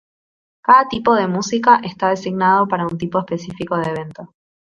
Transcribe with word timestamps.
Cada 0.65 0.87
tipo 0.87 1.13
de 1.13 1.27
música 1.27 1.79
está 1.83 2.09
designado 2.09 2.67
para 2.67 2.87
un 2.87 2.97
tipo 2.97 3.19
específico 3.19 3.77
de 3.77 3.89
evento. 3.91 4.33